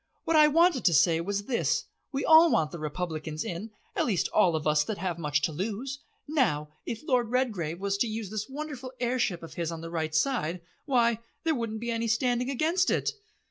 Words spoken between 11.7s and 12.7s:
be any standing